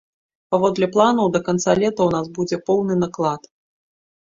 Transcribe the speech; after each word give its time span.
Паводле 0.55 0.87
планаў, 0.95 1.29
да 1.37 1.43
канца 1.49 1.71
лета 1.83 2.01
у 2.09 2.17
нас 2.19 2.35
будзе 2.41 2.63
поўны 2.67 2.93
наклад. 3.07 3.41